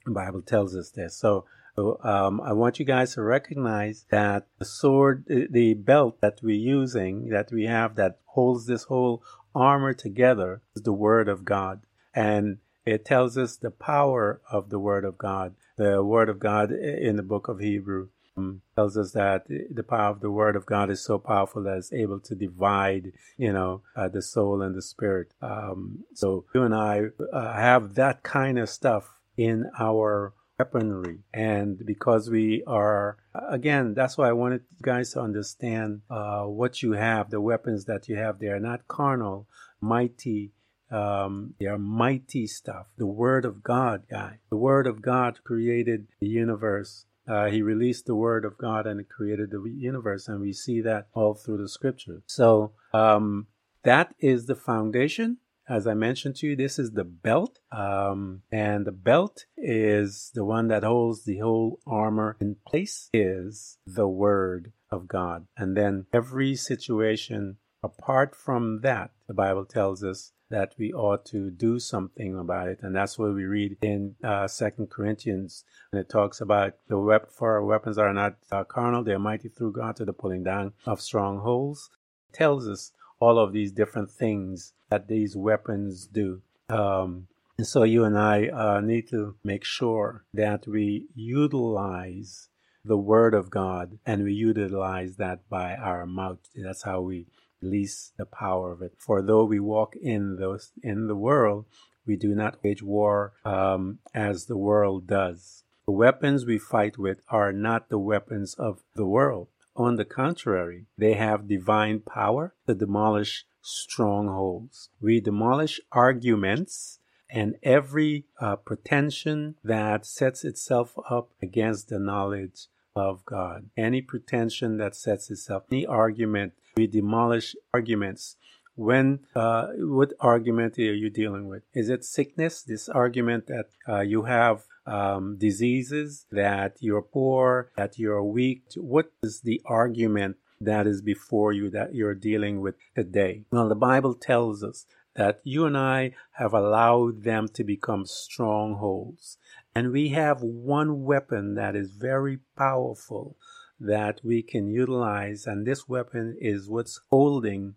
The 0.06 0.12
Bible 0.12 0.42
tells 0.42 0.76
us 0.76 0.92
this. 0.92 1.16
So 1.18 1.46
um, 1.78 2.42
I 2.42 2.54
want 2.54 2.80
you 2.80 2.86
guys 2.86 3.16
to 3.16 3.22
recognize 3.22 4.06
that 4.10 4.48
the 4.60 4.66
sword, 4.66 5.26
the 5.28 5.74
belt 5.74 6.22
that 6.22 6.40
we're 6.42 6.56
using, 6.56 7.30
that 7.30 7.52
we 7.52 7.66
have 7.66 7.96
that 7.96 8.20
holds 8.26 8.66
this 8.66 8.84
whole 8.84 9.24
armor 9.54 9.94
together, 9.94 10.62
is 10.76 10.84
the 10.84 10.94
Word 10.94 11.28
of 11.28 11.44
God. 11.44 11.82
And 12.16 12.58
it 12.86 13.04
tells 13.04 13.38
us 13.38 13.58
the 13.58 13.72
power 13.72 14.42
of 14.50 14.70
the 14.70 14.80
Word 14.80 15.06
of 15.06 15.18
God. 15.18 15.56
The 15.78 16.04
Word 16.04 16.30
of 16.30 16.40
God 16.40 16.72
in 16.72 17.18
the 17.18 17.24
book 17.24 17.48
of 17.48 17.60
Hebrew 17.60 18.10
um, 18.38 18.62
tells 18.76 18.98
us 18.98 19.12
that 19.12 19.46
the 19.48 19.84
power 19.84 20.12
of 20.12 20.22
the 20.22 20.32
Word 20.32 20.56
of 20.56 20.66
God 20.66 20.90
is 20.90 21.04
so 21.04 21.18
powerful 21.18 21.64
that 21.64 21.78
it's 21.78 21.94
able 21.94 22.20
to 22.22 22.36
divide, 22.36 23.12
you 23.38 23.52
know, 23.52 23.82
uh, 23.96 24.08
the 24.08 24.22
soul 24.22 24.62
and 24.62 24.76
the 24.76 24.82
spirit. 24.82 25.34
Um, 25.42 26.06
so 26.14 26.46
you 26.54 26.64
and 26.64 26.76
I 26.76 27.04
uh, 27.34 27.54
have 27.54 27.96
that 27.96 28.24
kind 28.24 28.60
of 28.60 28.70
stuff 28.70 29.16
in 29.38 29.70
our 29.80 30.34
weaponry. 30.58 31.20
And 31.34 31.86
because 31.86 32.30
we 32.30 32.64
are, 32.66 33.18
again, 33.34 33.94
that's 33.94 34.18
why 34.18 34.30
I 34.30 34.34
wanted 34.34 34.62
you 34.70 34.82
guys 34.82 35.12
to 35.14 35.22
understand 35.22 36.02
uh, 36.10 36.44
what 36.44 36.82
you 36.82 36.94
have, 36.94 37.30
the 37.30 37.42
weapons 37.42 37.86
that 37.86 38.08
you 38.08 38.16
have. 38.16 38.40
They 38.40 38.48
are 38.48 38.60
not 38.60 38.88
carnal, 38.88 39.48
mighty 39.82 40.52
um, 40.96 41.56
they 41.60 41.66
are 41.66 41.78
mighty 41.78 42.48
stuff. 42.48 42.88
The 42.98 43.06
Word 43.06 43.44
of 43.44 43.64
God, 43.64 44.04
guy. 44.10 44.40
The 44.50 44.58
Word 44.58 44.88
of 44.88 45.02
God 45.02 45.44
created 45.44 46.08
the 46.22 46.28
universe. 46.28 47.06
Uh, 47.28 47.48
he 47.48 47.62
released 47.62 48.06
the 48.06 48.16
Word 48.16 48.46
of 48.46 48.58
God 48.58 48.88
and 48.88 49.00
it 49.02 49.10
created 49.10 49.52
the 49.52 49.62
universe, 49.70 50.28
and 50.28 50.40
we 50.40 50.54
see 50.54 50.80
that 50.82 51.08
all 51.14 51.34
through 51.34 51.58
the 51.58 51.68
Scripture. 51.68 52.22
So 52.28 52.72
um, 52.94 53.48
that 53.84 54.16
is 54.20 54.46
the 54.46 54.56
foundation. 54.56 55.38
As 55.68 55.88
I 55.88 55.96
mentioned 55.96 56.36
to 56.38 56.48
you, 56.48 56.56
this 56.56 56.78
is 56.78 56.92
the 56.92 57.04
belt, 57.04 57.58
um, 57.72 58.44
and 58.52 58.86
the 58.86 58.92
belt 58.92 59.46
is 59.58 60.32
the 60.36 60.46
one 60.46 60.68
that 60.68 60.84
holds 60.84 61.26
the 61.26 61.40
whole 61.40 61.80
armor 61.88 62.38
in 62.40 62.58
place. 62.68 63.10
Is 63.12 63.80
the 63.88 64.08
Word 64.08 64.72
of 64.92 65.08
God, 65.08 65.48
and 65.58 65.76
then 65.76 66.06
every 66.14 66.56
situation 66.56 67.58
apart 67.86 68.36
from 68.36 68.82
that, 68.82 69.12
the 69.28 69.34
Bible 69.34 69.66
tells 69.66 70.04
us 70.04 70.32
that 70.50 70.74
we 70.78 70.92
ought 70.94 71.26
to 71.26 71.50
do 71.50 71.80
something 71.80 72.38
about 72.38 72.68
it. 72.68 72.80
And 72.82 72.96
that's 72.96 73.18
what 73.18 73.34
we 73.34 73.46
read 73.46 73.78
in 73.82 74.16
uh, 74.24 74.48
Second 74.48 74.90
Corinthians, 74.90 75.64
and 75.92 76.00
it 76.00 76.10
talks 76.10 76.42
about 76.42 76.74
the 76.88 77.00
weapon 77.00 77.30
for 77.32 77.54
our 77.54 77.64
weapons 77.64 77.98
are 77.98 78.14
not 78.14 78.38
uh, 78.52 78.64
carnal; 78.64 79.04
they 79.04 79.14
are 79.14 79.20
mighty 79.20 79.50
through 79.50 79.74
God 79.74 79.96
to 79.98 80.06
the 80.06 80.14
pulling 80.14 80.44
down 80.44 80.74
of 80.86 81.02
strongholds. 81.02 81.90
It 82.30 82.38
tells 82.38 82.68
us 82.68 82.92
all 83.20 83.40
of 83.40 83.54
these 83.54 83.72
different 83.72 84.12
things 84.12 84.74
that 84.90 85.08
these 85.08 85.36
weapons 85.36 86.08
do. 86.08 86.42
Um, 86.70 87.28
and 87.58 87.66
so 87.66 87.84
you 87.84 88.04
and 88.04 88.18
I 88.18 88.48
uh, 88.48 88.82
need 88.82 89.08
to 89.10 89.36
make 89.44 89.64
sure 89.64 90.26
that 90.34 90.68
we 90.68 91.08
utilize 91.16 92.50
the 92.84 92.98
Word 92.98 93.34
of 93.34 93.50
God 93.50 93.98
and 94.06 94.24
we 94.24 94.34
utilize 94.34 95.16
that 95.16 95.50
by 95.50 95.76
our 95.76 96.06
mouth. 96.06 96.40
That's 96.56 96.84
how 96.84 97.02
we 97.02 97.28
release 97.66 98.12
the 98.18 98.26
power 98.26 98.72
of 98.72 98.82
it. 98.82 98.94
For 98.98 99.22
though 99.22 99.46
we 99.46 99.60
walk 99.60 99.96
in 99.96 100.38
those 100.38 100.72
in 100.84 101.08
the 101.08 101.16
world, 101.16 101.66
we 102.06 102.16
do 102.16 102.36
not 102.36 102.64
wage 102.64 102.84
war 102.84 103.34
um, 103.44 104.00
as 104.14 104.46
the 104.46 104.58
world 104.58 105.08
does. 105.08 105.64
The 105.88 105.92
weapons 105.92 106.46
we 106.46 106.58
fight 106.58 106.98
with 106.98 107.20
are 107.30 107.52
not 107.52 107.90
the 107.90 108.00
weapons 108.00 108.56
of 108.56 108.84
the 108.96 109.06
world. 109.06 109.48
On 109.76 109.98
the 109.98 110.06
contrary, 110.06 110.86
they 110.98 111.14
have 111.14 111.48
divine 111.48 112.00
power 112.00 112.54
to 112.66 112.74
demolish 112.74 113.46
strongholds. 113.62 114.90
We 115.02 115.20
demolish 115.20 115.82
arguments 115.92 117.00
and 117.30 117.56
every 117.64 118.26
uh, 118.40 118.56
pretension 118.56 119.56
that 119.64 120.06
sets 120.06 120.46
itself 120.46 120.96
up 121.10 121.32
against 121.42 121.90
the 121.90 122.00
knowledge 122.00 122.68
of 122.96 123.26
God. 123.26 123.70
Any 123.76 124.02
pretension 124.02 124.78
that 124.78 124.96
sets 124.96 125.30
itself, 125.30 125.64
any 125.72 125.86
argument 125.86 126.54
we 126.76 126.88
demolish 126.88 127.56
arguments. 127.74 128.36
When, 128.76 129.20
uh, 129.36 129.68
what 129.78 130.12
argument 130.20 130.78
are 130.78 130.94
you 130.94 131.10
dealing 131.10 131.48
with? 131.48 131.64
Is 131.74 131.88
it 131.88 132.04
sickness? 132.04 132.62
This 132.62 132.90
argument 132.90 133.48
that 133.48 133.68
uh, 133.88 134.02
you 134.02 134.24
have 134.24 134.64
um, 134.86 135.38
diseases, 135.38 136.26
that 136.32 136.76
you're 136.82 137.02
poor, 137.02 137.72
that 137.78 137.98
you're 137.98 138.24
weak. 138.24 138.64
What 138.76 139.12
is 139.24 139.42
the 139.42 139.62
argument 139.66 140.36
that 140.60 140.88
is 140.88 141.02
before 141.02 141.54
you 141.54 141.70
that 141.70 141.96
you're 141.96 142.16
dealing 142.16 142.60
with 142.60 142.76
today? 142.94 143.44
Well, 143.52 143.70
the 143.70 143.76
Bible 143.76 144.14
tells 144.14 144.62
us 144.62 144.86
that 145.16 145.40
you 145.46 145.66
and 145.66 145.78
I 145.78 146.12
have 146.34 146.54
allowed 146.54 147.24
them 147.24 147.48
to 147.54 147.64
become 147.64 148.06
strongholds. 148.06 149.38
And 149.76 149.92
we 149.92 150.10
have 150.10 150.42
one 150.42 151.04
weapon 151.04 151.56
that 151.56 151.76
is 151.76 151.92
very 151.92 152.40
powerful 152.58 153.36
that 153.78 154.22
we 154.24 154.42
can 154.42 154.68
utilize. 154.70 155.46
And 155.46 155.68
this 155.68 155.88
weapon 155.88 156.38
is 156.40 156.70
what's 156.70 157.02
holding 157.10 157.76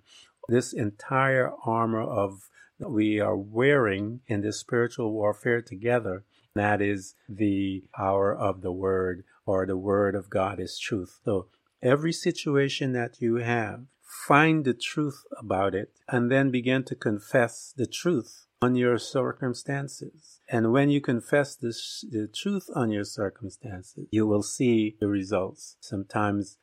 this 0.49 0.73
entire 0.73 1.51
armor 1.67 2.03
of 2.03 2.49
we 2.79 3.19
are 3.19 3.37
wearing 3.37 4.21
in 4.29 4.43
this 4.43 4.61
spiritual 4.61 5.13
warfare 5.13 5.61
together. 5.61 6.25
That 6.55 6.81
is 6.81 7.17
the 7.29 7.83
power 7.93 8.33
of 8.33 8.63
the 8.63 8.73
word 8.73 9.25
or 9.45 9.67
the 9.67 9.77
word 9.77 10.15
of 10.15 10.31
God 10.31 10.61
is 10.61 10.79
truth. 10.79 11.19
So 11.25 11.49
every 11.83 12.13
situation 12.13 12.93
that 12.93 13.21
you 13.21 13.37
have, 13.37 13.87
find 14.27 14.65
the 14.65 14.75
truth 14.75 15.25
about 15.37 15.75
it 15.75 15.93
and 16.09 16.31
then 16.31 16.53
begin 16.53 16.85
to 16.85 16.95
confess 16.95 17.75
the 17.77 17.87
truth 17.87 18.47
on 18.61 18.75
your 18.75 18.99
circumstances. 18.99 20.41
And 20.49 20.73
when 20.73 20.91
you 20.91 21.01
confess 21.01 21.55
the, 21.55 21.75
the 22.11 22.29
truth 22.29 22.69
on 22.75 22.91
your 22.91 23.05
circumstances, 23.05 24.09
you 24.11 24.27
will 24.27 24.43
see 24.43 24.97
the 25.01 25.09
results. 25.09 25.77
Sometimes 25.81 26.59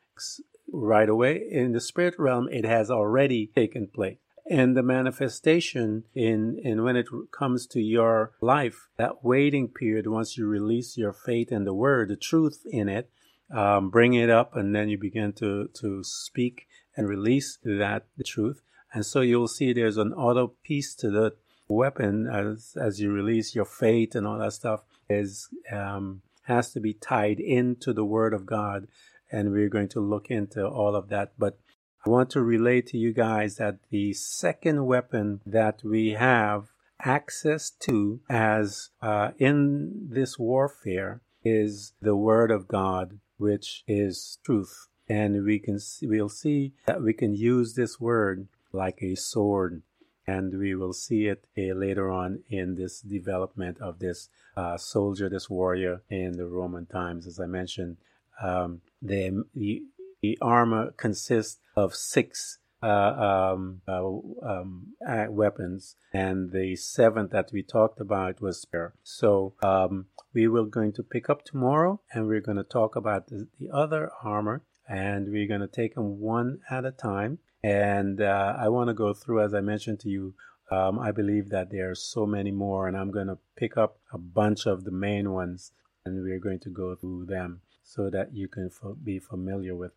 right 0.72 1.08
away. 1.08 1.42
In 1.50 1.72
the 1.72 1.80
spirit 1.80 2.16
realm, 2.18 2.50
it 2.52 2.66
has 2.66 2.90
already 2.90 3.52
taken 3.56 3.88
place. 3.88 4.18
And 4.50 4.78
the 4.78 4.84
manifestation 4.84 6.04
in, 6.14 6.60
in 6.64 6.84
when 6.84 6.96
it 6.96 7.08
comes 7.32 7.66
to 7.68 7.82
your 7.82 8.34
life, 8.42 8.88
that 8.98 9.24
waiting 9.24 9.70
period, 9.70 10.06
once 10.08 10.38
you 10.38 10.46
release 10.46 10.98
your 10.98 11.14
faith 11.14 11.52
and 11.52 11.66
the 11.66 11.74
word, 11.74 12.10
the 12.10 12.16
truth 12.16 12.62
in 12.66 12.88
it, 12.88 13.10
um, 13.52 13.90
bring 13.90 14.14
it 14.14 14.30
up, 14.30 14.56
and 14.56 14.76
then 14.76 14.90
you 14.90 14.98
begin 15.00 15.34
to, 15.34 15.70
to 15.82 16.04
speak 16.04 16.68
and 16.96 17.08
release 17.08 17.58
that 17.64 18.06
truth. 18.24 18.62
And 18.94 19.06
so 19.06 19.22
you'll 19.22 19.48
see 19.48 19.74
there's 19.74 19.98
an 19.98 20.14
auto 20.14 20.54
piece 20.64 20.94
to 20.96 21.10
the 21.10 21.36
weapon 21.68 22.28
as, 22.28 22.78
as 22.80 23.00
you 23.00 23.12
release 23.12 23.56
your 23.56 23.66
faith 23.66 24.16
and 24.16 24.28
all 24.28 24.40
that 24.40 24.54
stuff 24.54 24.84
is, 25.10 25.50
um, 25.72 26.22
has 26.44 26.72
to 26.74 26.80
be 26.80 26.94
tied 26.94 27.40
into 27.40 27.94
the 27.94 28.06
word 28.06 28.34
of 28.34 28.46
God 28.46 28.88
and 29.32 29.52
we're 29.52 29.70
going 29.70 29.90
to 29.90 30.00
look 30.00 30.30
into 30.30 30.66
all 30.66 30.96
of 30.96 31.10
that. 31.10 31.34
But 31.38 31.58
I 32.06 32.10
want 32.10 32.30
to 32.32 32.42
relay 32.42 32.82
to 32.82 32.98
you 32.98 33.14
guys 33.14 33.58
that 33.58 33.80
the 33.90 34.14
second 34.14 34.86
weapon 34.86 35.42
that 35.46 35.84
we 35.84 36.12
have 36.12 36.70
access 37.02 37.72
to 37.72 38.22
as 38.30 38.92
uh, 39.02 39.32
in 39.38 40.08
this 40.10 40.38
warfare 40.38 41.22
is 41.44 41.94
the 42.02 42.16
word 42.16 42.52
of 42.52 42.68
God, 42.68 43.20
which 43.38 43.84
is 43.88 44.38
truth. 44.44 44.88
And 45.08 45.44
we 45.44 45.60
can 45.60 45.80
see, 45.80 46.08
we'll 46.08 46.30
see 46.30 46.74
that 46.86 47.02
we 47.02 47.14
can 47.14 47.36
use 47.36 47.74
this 47.74 48.00
word 48.00 48.48
like 48.72 49.00
a 49.02 49.16
sword. 49.16 49.84
And 50.28 50.58
we 50.58 50.74
will 50.76 50.94
see 50.94 51.28
it 51.28 51.46
uh, 51.58 51.74
later 51.76 52.12
on 52.12 52.44
in 52.50 52.76
this 52.76 53.02
development 53.02 53.80
of 53.80 54.00
this 54.00 54.30
uh, 54.58 54.78
soldier, 54.78 55.30
this 55.30 55.50
warrior 55.50 56.02
in 56.10 56.38
the 56.38 56.48
Roman 56.48 56.86
times. 56.86 57.28
As 57.28 57.40
I 57.40 57.46
mentioned, 57.46 57.98
um, 58.42 58.82
the, 59.02 59.46
the, 59.54 60.38
armor 60.42 60.92
consists 60.98 61.60
of 61.76 61.94
six 61.96 62.58
uh, 62.82 63.52
um, 63.54 63.82
uh, 63.88 64.04
um, 64.44 64.94
weapons, 65.30 65.96
and 66.14 66.52
the 66.52 66.76
seventh 66.76 67.32
that 67.32 67.50
we 67.52 67.64
talked 67.64 68.00
about 68.00 68.42
was 68.42 68.62
spear. 68.62 68.94
So 69.04 69.54
um, 69.64 70.08
we 70.34 70.48
will 70.48 70.66
going 70.66 70.94
to 70.94 71.04
pick 71.04 71.30
up 71.30 71.44
tomorrow, 71.44 72.02
and 72.14 72.28
we're 72.28 72.42
going 72.42 72.58
to 72.58 72.64
talk 72.64 72.96
about 72.96 73.28
the, 73.28 73.48
the 73.60 73.70
other 73.72 74.12
armor, 74.24 74.64
and 74.88 75.30
we're 75.30 75.48
going 75.48 75.62
to 75.62 75.68
take 75.68 75.96
them 75.96 76.20
one 76.20 76.60
at 76.70 76.86
a 76.86 76.92
time. 76.92 77.40
And 77.64 78.22
uh, 78.22 78.56
I 78.60 78.70
want 78.70 78.90
to 78.90 78.94
go 78.94 79.14
through, 79.14 79.44
as 79.44 79.54
I 79.54 79.62
mentioned 79.62 80.00
to 80.02 80.10
you, 80.10 80.36
um, 80.72 81.00
I 81.00 81.12
believe 81.12 81.50
that 81.50 81.72
there 81.72 81.92
are 81.92 81.96
so 81.96 82.26
many 82.26 82.52
more, 82.52 82.88
and 82.88 82.98
I'm 82.98 83.12
going 83.12 83.28
to 83.28 83.38
pick 83.56 83.78
up 83.78 84.00
a 84.12 84.18
bunch 84.18 84.66
of 84.66 84.84
the 84.84 84.92
main 84.92 85.32
ones, 85.32 85.72
and 86.06 86.24
we're 86.24 86.40
going 86.40 86.60
to 86.60 86.70
go 86.70 86.96
through 86.96 87.26
them 87.26 87.62
so 87.84 88.10
that 88.10 88.34
you 88.34 88.48
can 88.48 88.70
be 89.04 89.20
familiar 89.20 89.76
with. 89.76 89.92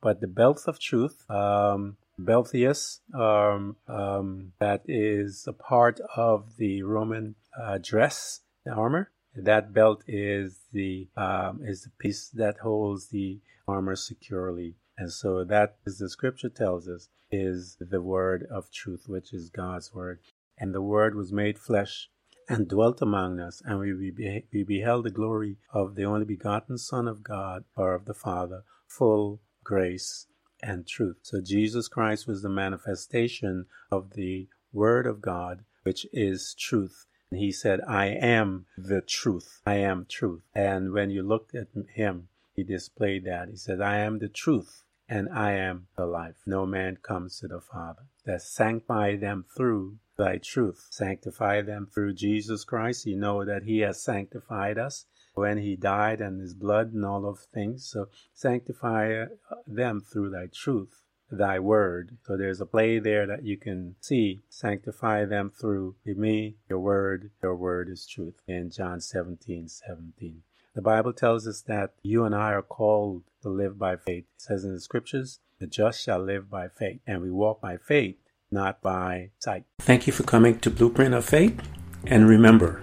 But 0.00 0.20
the 0.20 0.26
belt 0.26 0.62
of 0.66 0.78
truth, 0.80 1.28
um, 1.30 1.96
Belthius, 2.18 3.00
um, 3.14 3.76
um, 3.88 4.52
that 4.58 4.82
is 4.86 5.44
a 5.46 5.52
part 5.52 6.00
of 6.16 6.56
the 6.56 6.82
Roman 6.82 7.34
uh, 7.60 7.78
dress, 7.78 8.40
the 8.64 8.72
armor. 8.72 9.10
That 9.34 9.72
belt 9.72 10.02
is 10.06 10.60
the 10.72 11.08
um, 11.16 11.60
is 11.62 11.84
the 11.84 11.90
piece 11.98 12.28
that 12.28 12.58
holds 12.58 13.08
the 13.08 13.40
armor 13.66 13.96
securely, 13.96 14.76
and 14.98 15.10
so 15.12 15.44
that, 15.44 15.76
as 15.86 15.98
the 15.98 16.08
scripture 16.08 16.50
tells 16.50 16.88
us, 16.88 17.08
is 17.30 17.76
the 17.80 18.02
word 18.02 18.46
of 18.50 18.70
truth, 18.70 19.04
which 19.06 19.32
is 19.32 19.48
God's 19.48 19.94
word. 19.94 20.20
And 20.58 20.74
the 20.74 20.82
word 20.82 21.14
was 21.14 21.32
made 21.32 21.58
flesh 21.58 22.10
and 22.48 22.68
dwelt 22.68 23.00
among 23.00 23.40
us, 23.40 23.62
and 23.64 23.78
we, 23.78 24.10
be, 24.10 24.44
we 24.52 24.62
beheld 24.64 25.04
the 25.04 25.10
glory 25.10 25.56
of 25.72 25.94
the 25.94 26.04
only 26.04 26.26
begotten 26.26 26.76
Son 26.76 27.08
of 27.08 27.24
God, 27.24 27.64
or 27.74 27.94
of 27.94 28.04
the 28.04 28.14
Father, 28.14 28.64
full 28.86 29.40
grace 29.64 30.26
and 30.62 30.86
truth. 30.86 31.16
So 31.22 31.40
Jesus 31.40 31.88
Christ 31.88 32.26
was 32.26 32.42
the 32.42 32.48
manifestation 32.48 33.66
of 33.90 34.10
the 34.14 34.48
Word 34.72 35.06
of 35.06 35.22
God, 35.22 35.64
which 35.84 36.06
is 36.12 36.54
truth. 36.58 37.06
He 37.34 37.52
said, 37.52 37.80
I 37.88 38.06
am 38.06 38.66
the 38.76 39.00
truth. 39.00 39.60
I 39.66 39.76
am 39.76 40.06
truth. 40.08 40.42
And 40.54 40.92
when 40.92 41.10
you 41.10 41.22
looked 41.22 41.54
at 41.54 41.68
him, 41.94 42.28
he 42.54 42.62
displayed 42.62 43.24
that. 43.24 43.48
He 43.48 43.56
said, 43.56 43.80
I 43.80 43.98
am 43.98 44.18
the 44.18 44.28
truth 44.28 44.82
and 45.08 45.28
I 45.28 45.52
am 45.52 45.88
the 45.96 46.06
life. 46.06 46.36
No 46.46 46.64
man 46.66 46.96
comes 47.02 47.38
to 47.40 47.48
the 47.48 47.60
Father. 47.60 48.02
That 48.24 48.42
sanctify 48.42 49.16
them 49.16 49.44
through 49.56 49.98
thy 50.16 50.38
truth. 50.38 50.86
Sanctify 50.90 51.62
them 51.62 51.88
through 51.92 52.14
Jesus 52.14 52.64
Christ. 52.64 53.06
You 53.06 53.16
know 53.16 53.44
that 53.44 53.64
he 53.64 53.80
has 53.80 54.02
sanctified 54.02 54.78
us 54.78 55.06
when 55.34 55.58
he 55.58 55.76
died 55.76 56.20
and 56.20 56.40
his 56.40 56.54
blood 56.54 56.92
and 56.92 57.04
all 57.04 57.26
of 57.26 57.40
things. 57.52 57.86
So 57.86 58.08
sanctify 58.34 59.22
uh, 59.22 59.26
them 59.66 60.00
through 60.00 60.30
thy 60.30 60.46
truth, 60.52 61.02
thy 61.36 61.58
word. 61.58 62.18
So 62.26 62.36
there's 62.36 62.60
a 62.60 62.66
play 62.66 62.98
there 62.98 63.26
that 63.26 63.44
you 63.44 63.56
can 63.56 63.96
see. 64.00 64.42
Sanctify 64.48 65.24
them 65.24 65.50
through 65.50 65.96
me, 66.04 66.56
your 66.68 66.78
word, 66.78 67.30
your 67.42 67.56
word 67.56 67.88
is 67.88 68.06
truth 68.06 68.40
in 68.46 68.70
John 68.70 69.00
17, 69.00 69.68
17. 69.68 70.42
The 70.74 70.82
Bible 70.82 71.12
tells 71.12 71.46
us 71.46 71.60
that 71.62 71.92
you 72.02 72.24
and 72.24 72.34
I 72.34 72.52
are 72.52 72.62
called 72.62 73.24
to 73.42 73.48
live 73.48 73.78
by 73.78 73.96
faith. 73.96 74.24
It 74.36 74.42
says 74.42 74.64
in 74.64 74.72
the 74.72 74.80
scriptures, 74.80 75.40
the 75.58 75.66
just 75.66 76.02
shall 76.02 76.18
live 76.18 76.50
by 76.50 76.68
faith. 76.68 77.00
And 77.06 77.20
we 77.20 77.30
walk 77.30 77.60
by 77.60 77.76
faith 77.76 78.16
not 78.52 78.82
by 78.82 79.30
sight. 79.38 79.64
Thank 79.80 80.06
you 80.06 80.12
for 80.12 80.22
coming 80.22 80.58
to 80.60 80.70
Blueprint 80.70 81.14
of 81.14 81.24
Faith. 81.24 81.60
And 82.06 82.28
remember, 82.28 82.82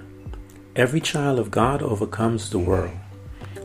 every 0.76 1.00
child 1.00 1.40
of 1.40 1.52
God 1.52 1.82
overcomes 1.82 2.50
the 2.50 2.60
world. 2.60 2.98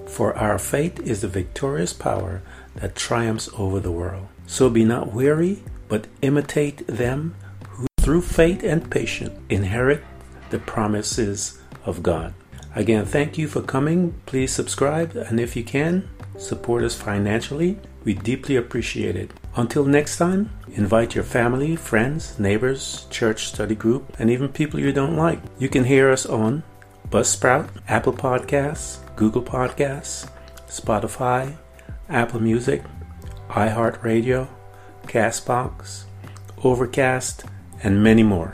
For 0.06 0.36
our 0.36 0.58
faith 0.58 1.00
is 1.00 1.22
the 1.22 1.28
victorious 1.28 1.92
power 1.92 2.42
that 2.76 2.94
triumphs 2.94 3.48
over 3.56 3.80
the 3.80 3.90
world. 3.90 4.28
So 4.46 4.70
be 4.70 4.84
not 4.84 5.12
weary, 5.12 5.62
but 5.88 6.06
imitate 6.22 6.86
them 6.86 7.34
who 7.68 7.86
through 7.98 8.22
faith 8.22 8.62
and 8.62 8.90
patience 8.90 9.38
inherit 9.48 10.02
the 10.50 10.58
promises 10.58 11.60
of 11.84 12.02
God. 12.02 12.34
Again, 12.74 13.04
thank 13.04 13.38
you 13.38 13.46
for 13.46 13.62
coming. 13.62 14.20
Please 14.26 14.52
subscribe, 14.52 15.14
and 15.16 15.38
if 15.38 15.54
you 15.54 15.62
can, 15.62 16.08
support 16.36 16.82
us 16.82 16.94
financially. 16.96 17.78
We 18.04 18.14
deeply 18.14 18.56
appreciate 18.56 19.16
it. 19.16 19.30
Until 19.56 19.84
next 19.84 20.18
time, 20.18 20.50
invite 20.72 21.14
your 21.14 21.24
family, 21.24 21.76
friends, 21.76 22.38
neighbors, 22.38 23.06
church 23.10 23.46
study 23.46 23.74
group, 23.74 24.16
and 24.18 24.28
even 24.28 24.48
people 24.48 24.80
you 24.80 24.92
don't 24.92 25.16
like. 25.16 25.40
You 25.58 25.68
can 25.68 25.84
hear 25.84 26.10
us 26.10 26.26
on 26.26 26.64
Buzzsprout, 27.08 27.68
Apple 27.88 28.12
Podcasts, 28.12 28.98
Google 29.14 29.42
Podcasts, 29.42 30.28
Spotify, 30.66 31.54
Apple 32.08 32.40
Music, 32.40 32.82
iHeartRadio, 33.50 34.48
Castbox, 35.06 36.04
Overcast, 36.62 37.44
and 37.82 38.02
many 38.02 38.22
more. 38.22 38.53